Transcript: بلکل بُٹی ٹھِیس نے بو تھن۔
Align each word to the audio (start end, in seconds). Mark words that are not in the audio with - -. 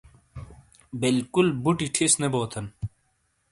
بلکل 1.01 1.47
بُٹی 1.63 1.87
ٹھِیس 1.93 2.13
نے 2.21 2.27
بو 2.33 2.41
تھن۔ 2.51 2.65